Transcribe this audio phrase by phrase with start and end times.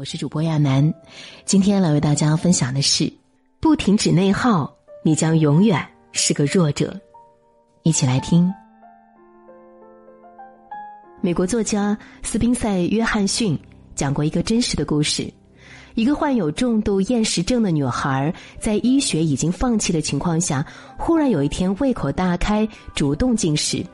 [0.00, 0.94] 我是主播亚楠，
[1.44, 3.12] 今天来为大家分享的是：
[3.60, 6.98] 不停止内耗，你将永远是个弱者。
[7.82, 8.50] 一起来听。
[11.20, 13.58] 美国作家斯宾塞·约翰逊
[13.94, 15.30] 讲过一个真实的故事：
[15.96, 20.64] 一个患有重度厌食症的女孩，在医学已经放弃的情况下，
[20.96, 23.84] 忽然有一天胃口大开，主动进食，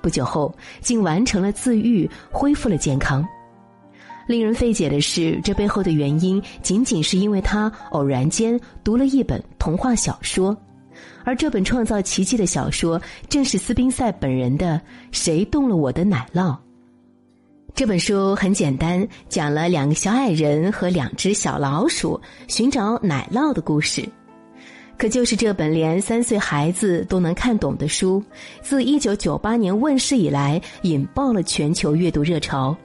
[0.00, 3.22] 不久后竟完成了自愈，恢复了健康。
[4.30, 10.56] 令人费解的是，这背后的原因仅仅是因为他偶然间读了一本童话小说，
[11.24, 14.74] 而这本创造奇迹的小说正是斯宾塞本人的
[15.10, 16.52] 《谁动了我的奶酪》。
[17.74, 24.08] 这本书很简单，讲了两个小矮人和两只小老鼠寻找奶酪的故事。
[24.96, 28.22] 可就是这本连三岁孩子都能看懂的书，
[28.62, 32.76] 自一九九八年问世以来，引爆了全球阅读热潮。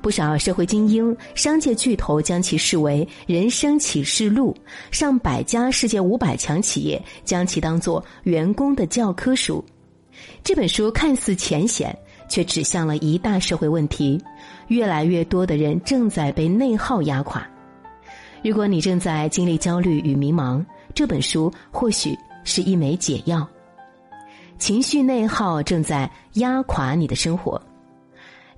[0.00, 4.56] 不少社会精英、商界巨头将其视为人生启示录，
[4.90, 9.64] 上百家世界五百强企业将其当作员工的教科书。
[10.42, 11.96] 这本书看似浅显，
[12.28, 14.22] 却指向了一大社会问题：
[14.68, 17.46] 越来越多的人正在被内耗压垮。
[18.42, 20.64] 如果你正在经历焦虑与迷茫，
[20.94, 23.48] 这本书或许是一枚解药。
[24.58, 27.60] 情绪内耗正在压垮你的生活。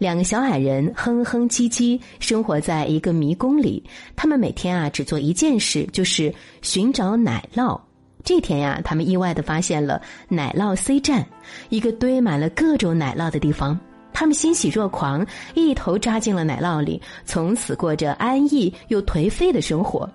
[0.04, 3.82] 两个小矮人哼哼唧唧生活在一个迷宫里，
[4.14, 6.30] 他们每天啊只做一件事，就是
[6.60, 7.80] 寻找奶酪。
[8.22, 11.26] 这天呀，他们意外的发现了奶酪 C 站，
[11.70, 13.80] 一个堆满了各种奶酪的地方。
[14.12, 20.06] 他们欣喜若狂，一头扎进了奶酪里，从此过着安逸又颓废的生活。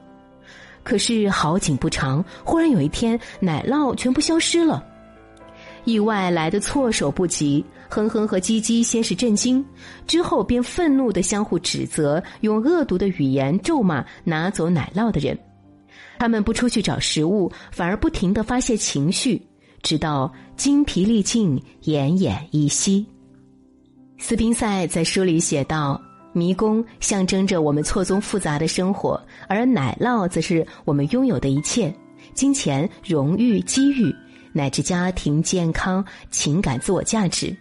[0.84, 4.86] 可是好景不长，忽然有一天，奶酪全部消失了。
[5.86, 9.64] 意外来的措手不及，哼哼和唧唧先是震惊，
[10.06, 15.38] 之后便愤怒的相互指责，用恶毒的语言咒骂拿走奶酪的人。
[16.20, 19.42] 他们不出去找食物，反而不停的发泄情绪，
[19.82, 23.06] 直到精疲力尽、奄奄一息。
[24.18, 26.00] 斯宾塞在书里写道
[26.34, 31.94] ：“迷宫象征着我们错综复杂的生活，而奶酪则是我们拥有的一切：
[32.34, 34.14] 金钱、荣誉、机遇。”
[34.52, 37.56] 乃至家庭健康、情感自我价值，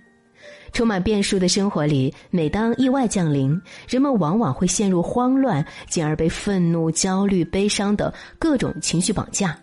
[0.72, 9.59] 充满变数的生活里，每当意外降临，人们往往会陷入慌乱，进而被愤怒、焦虑、悲伤的各种情绪绑架。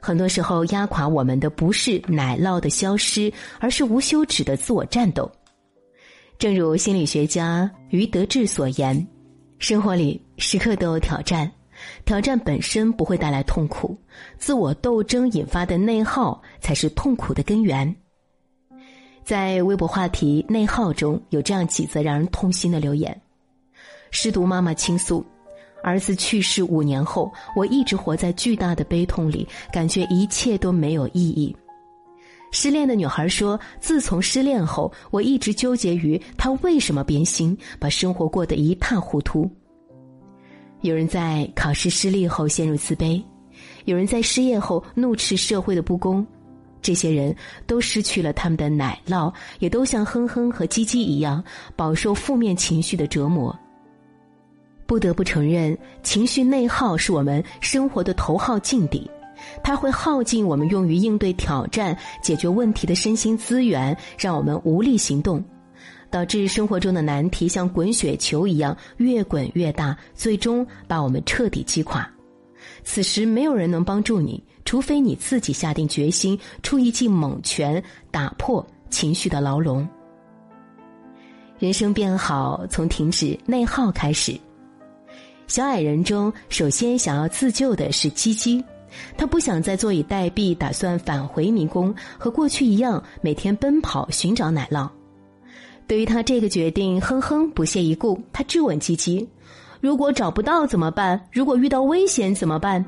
[0.00, 5.30] 很多时候，压垮我们的不是奶酪的消失，而是无休止的自我战斗。
[6.36, 9.06] 正如心理学家于德志所言
[9.58, 11.50] ：“生活里时刻都有挑战。”
[12.04, 13.96] 挑战本身不会带来痛苦，
[14.38, 17.94] 自我斗争引发的内耗才是痛苦的根源。
[19.24, 23.18] 在微博话题“内耗”中有这样几则让人痛心的留言：
[24.10, 25.24] 失独妈妈倾诉，
[25.82, 31.56] 儿子去世五年后，我一直活在巨大的悲痛里，感觉一切都没有意义。
[32.52, 39.50] 失恋的女孩说：“自从失恋后，我一直纠结于他为什么变心，把生活过得一塌糊涂。”
[40.84, 43.20] 有人在考试失利后陷入自卑，
[43.86, 46.24] 有人在失业后怒斥社会的不公，
[46.82, 47.34] 这些人
[47.66, 51.42] 都失去了他们的奶酪，也都像哼哼和唧唧一样
[51.74, 53.58] 饱受负面情绪的折磨。
[54.84, 59.10] 不得不承认，情绪内耗是我们生活的头号劲敌，
[59.62, 65.42] 它会耗尽我们用于应对挑战、解决问题的身心资源，让我们无力行动。
[66.14, 72.08] 导致生活中的难题像滚雪球一样越滚越大，最终把我们彻底击垮。
[72.84, 77.82] 此时没有人能帮助你，除非你自己下定决心，出一记猛拳，
[78.12, 79.88] 打破情绪的牢笼。
[81.58, 84.38] 人生变好，从停止内耗开始。
[85.48, 88.62] 小矮人中，首先想要自救的是鸡鸡，
[89.16, 94.88] 他不想再坐以待毙，打算返回迷宫，和过去一样，每天奔跑寻找奶酪。
[95.86, 98.18] 对于他这个决定，哼哼不屑一顾。
[98.32, 99.28] 他质问鸡鸡
[99.80, 101.20] ：“如果找不到怎么办？
[101.30, 102.84] 如果遇到危险怎么办？”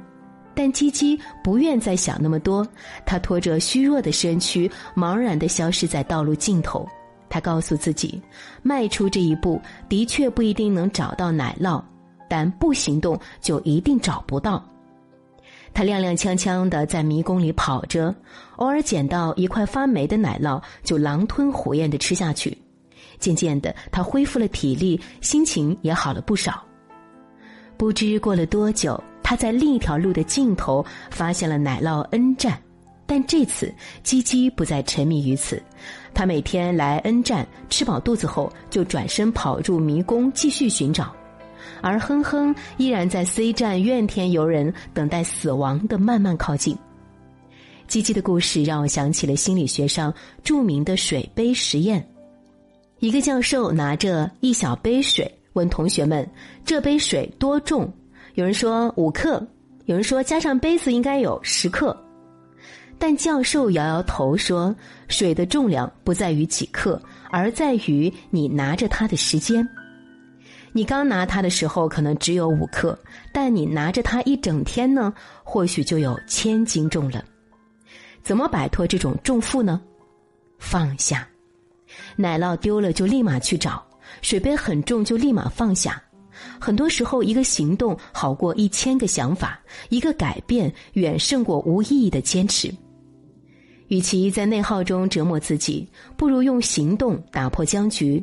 [0.54, 2.66] 但鸡鸡不愿再想那么多。
[3.04, 6.88] 他拖着虚弱的身躯，茫然的消失在道路尽头。
[7.28, 8.22] 他告诉自己：
[8.62, 9.60] 迈出这一步
[9.90, 11.82] 的确不一定能找到奶酪，
[12.30, 14.64] 但不行动就一定找不到。
[15.74, 18.14] 他踉踉跄跄的在迷宫里跑着，
[18.56, 22.56] 偶尔捡到一块发霉的奶酪，就狼吞虎咽的吃下去。
[23.18, 26.64] 渐渐的，他恢复了体力，心情也好了不少。
[27.76, 32.58] 不知过了多久，他在另一条路的尽头发现了奶酪 N 站，
[33.06, 35.62] 但这次鸡鸡不再沉迷于此。
[36.14, 41.14] 他每天来 N 站吃饱肚子后，就转身跑入迷宫继续寻找。
[41.82, 46.76] 而哼哼依然在 C 站怨天尤人，等待死亡的慢慢靠近。
[47.86, 52.08] 鸡鸡的故事让我想起了心理学上著名的水杯实验。
[52.98, 56.28] 一个教授拿着一小杯水，问同学们
[56.64, 57.92] ：“这杯水多重？”
[58.34, 59.46] 有人说五克，
[59.84, 61.96] 有人说加上杯子应该有十克。
[62.98, 64.74] 但教授摇摇头说
[65.08, 67.00] ：“水的重量不在于几克，
[67.30, 69.68] 而在于你拿着它的时间。
[70.72, 72.98] 你刚拿它的时候可能只有五克，
[73.30, 75.12] 但你拿着它一整天呢，
[75.44, 77.22] 或许就有千斤重了。
[78.22, 79.80] 怎么摆脱这种重负呢？
[80.58, 81.28] 放下。
[82.16, 83.84] 奶酪丢了就立马去找，
[84.22, 86.02] 水杯很重就立马放下。
[86.60, 92.72] 很多时候，一个行动好过一千个想法，一个改变远胜过无意义的坚持。”
[93.88, 98.22] 与其在内耗中折磨自己，不如用行动打破僵局。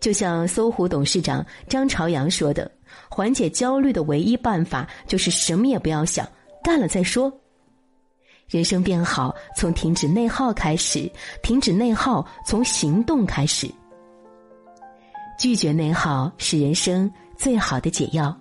[0.00, 2.70] 就像搜狐董事长张朝阳说的
[3.08, 6.26] ：“缓解焦虑的唯一办法就是什么也不要想，
[6.64, 7.32] 干了再说。”
[8.48, 11.10] 人生变好，从停止内耗开始；
[11.42, 13.68] 停止内耗，从行动开始。
[15.36, 18.34] 拒绝内耗是人生最好的解药。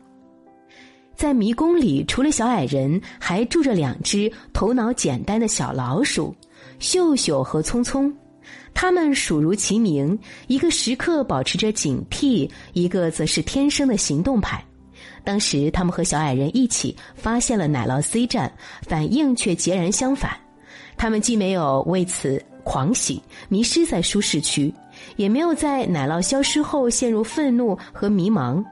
[1.15, 6.35] 在迷宫里，除了小矮人，还住着两只头脑简单的小老鼠。
[6.77, 8.13] 秀秀和聪聪，
[8.73, 10.17] 他们属如其名，
[10.47, 14.63] 一个时刻保持着警惕，一个则是天生的行动派。
[15.25, 18.51] 当时他们和小矮人一起发现了奶酪 C 站，
[18.83, 20.31] 反应却截然相反。
[20.95, 24.73] 他们既没有为此狂喜，迷失在舒适区，
[25.17, 28.63] 也没有在奶酪消失后陷入愤怒和迷茫。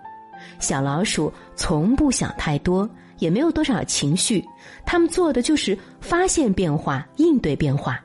[0.60, 2.90] 小老鼠从不想太多。
[3.20, 4.44] 也没有多少情绪，
[4.86, 7.98] 他们做的就是发现变化、应对变化。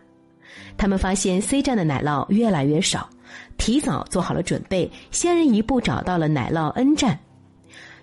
[0.77, 3.09] 他们发现 C 站的奶酪越来越少，
[3.57, 7.19] 提早做好了准备，先人一步找到了奶酪 N 站。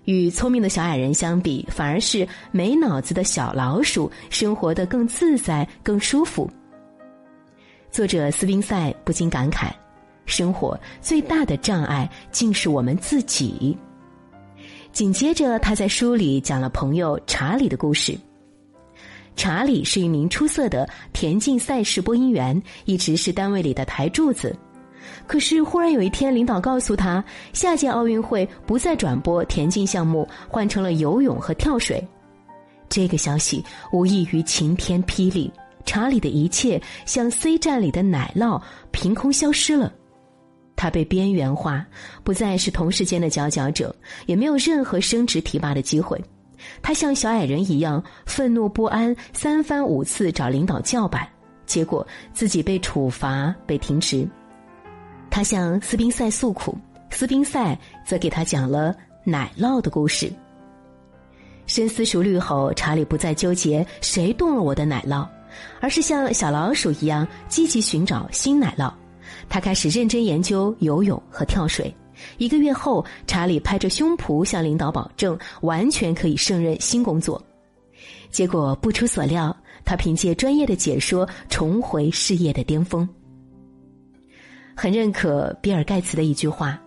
[0.05, 6.49] 与聪明的小矮人相比，反而是没脑子的小老鼠生活的更自在、更舒服。
[7.91, 9.71] 作者斯宾塞不禁感慨：
[10.25, 13.77] 生活最大的障碍，竟是我们自己。
[14.91, 18.17] 紧接着，他在书里讲了朋友查理的故事。
[19.35, 24.55] 查理是一名出色的田径赛事播音员，一直是单位里的台柱子。
[25.27, 27.23] 可是，忽然有一天，领导告诉他，
[27.53, 32.05] 下届奥运会不再转播田径项目，换成了游泳和跳水。
[32.87, 35.51] 这个消息无异于晴天霹雳，
[35.85, 38.61] 查理的一切像 C 站里的奶酪，
[38.91, 39.91] 凭空消失了。
[40.75, 41.85] 他被边缘化，
[42.23, 46.21] 不再是同事间的佼佼者，也没有任何升职提拔的机会。
[46.81, 51.27] 他像小矮人一样愤怒不安，三番五次找领导叫板，
[51.65, 54.27] 结果自己被处罚、被停职。
[55.35, 56.77] 他向斯宾塞诉苦，
[57.09, 58.95] 斯宾塞则给他讲了
[59.25, 60.31] 奶酪的故事。
[61.67, 65.27] 深思熟虑后，查理不再纠结谁动了我的奶酪，
[65.81, 68.89] 而是像小老鼠一样积极寻找新奶酪。
[69.49, 71.93] 他开始认真研究游泳和跳水。
[72.37, 77.43] 一个月后，查理拍着胸脯向领导保证，完全可以胜任新工作。
[78.31, 79.53] 结果不出所料，
[79.83, 83.05] 他凭借专业的解说重回事业的巅峰。
[84.75, 86.79] 很认可比尔盖茨的一句话：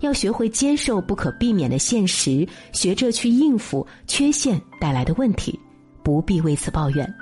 [0.00, 5.58] 要学会接受不可避免的现实，学着去应付缺陷带来的问题，
[6.02, 7.14] 不必为此抱怨。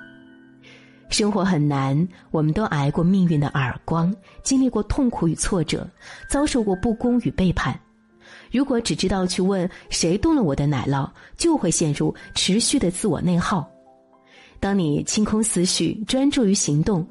[1.08, 5.88] 生活很难，我们都挨过命运的耳光，经历过痛苦与挫折，
[6.28, 7.78] 遭受过不公与背叛。
[8.50, 13.68] 如果只知道去问谁动了我的奶酪，就会陷入持续的自我内耗。
[14.58, 17.06] 当你清空思绪，专注于行动，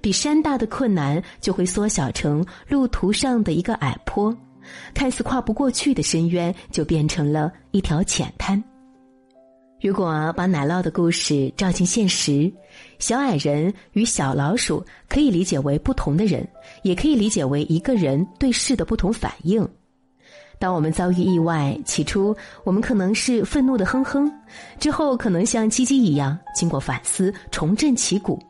[0.00, 4.36] 比山大的困难就会缩小成路途上的一个矮坡，
[4.94, 8.62] 看似跨不过去的深渊，就变成了一条浅滩。
[9.80, 12.52] 如果把奶酪的故事照进现实，
[13.00, 16.46] 小矮人与小老鼠可以理解为不同的人，
[16.82, 19.68] 也可以理解为一个人对事的不同反应。
[20.60, 24.32] 当我们遭遇意外，起初我们可能是愤怒的哼哼，
[24.78, 28.40] 之后可能像鸡鸡一样经过反思重振旗鼓，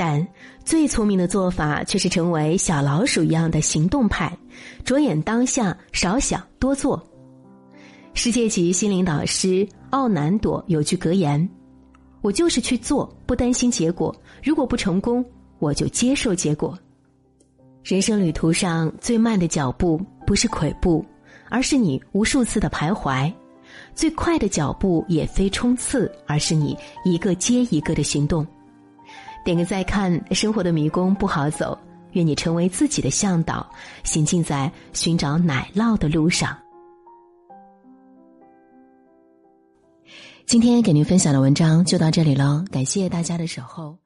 [0.00, 0.26] 但
[0.64, 4.34] 最聪明的做法却是成为小老鼠一样的行动派，
[4.82, 7.06] 着眼当下，少想多做。
[8.14, 11.46] 世界级心灵导师奥南朵有句格言
[12.22, 14.10] ：“我就是去做，不担心结果。
[14.42, 15.22] 如果不成功，
[15.58, 16.78] 我就接受结果。”
[17.84, 21.04] 人生旅途上最慢的脚步不是跬步，
[21.50, 23.30] 而是你无数次的徘徊；
[23.94, 28.46] 最快的脚步也非冲刺，而是你一个接一个的行动。
[29.44, 31.78] 点个再看生活的迷宫不好走
[32.12, 33.68] 愿你成为自己的向导
[34.02, 36.56] 行进在寻找奶酪的路上。
[40.44, 44.00] 今天给您分享的文章就到这里了感谢大家的守候。